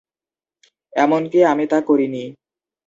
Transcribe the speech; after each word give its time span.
এমনকি 0.93 1.39
আমি 1.43 1.65
তা 1.67 1.79
করিনি। 1.81 2.23